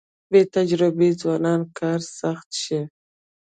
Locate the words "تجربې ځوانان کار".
0.55-1.99